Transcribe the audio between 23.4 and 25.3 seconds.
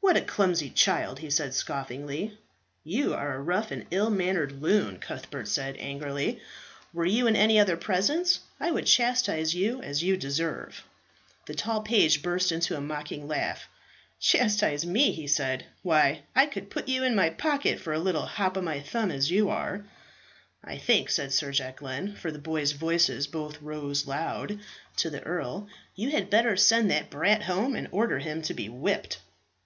rose loud to the